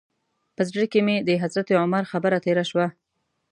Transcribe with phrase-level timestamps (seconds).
[0.55, 2.87] په زړه کې مې د حضرت عمر خبره تېره شوه.